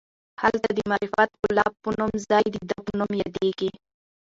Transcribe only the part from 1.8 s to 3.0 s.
په نوم ځای د ده په